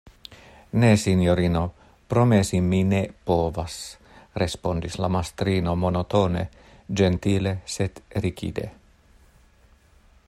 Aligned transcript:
Ne, 0.83 0.87
sinjorino, 1.01 1.59
promesi 2.13 2.61
mi 2.69 2.79
ne 2.93 3.01
povas, 3.29 3.75
respondis 4.45 4.97
la 5.05 5.11
mastrino 5.17 5.77
monotone, 5.85 6.45
ĝentile, 7.03 7.55
sed 7.77 8.03
rigide. 8.27 8.67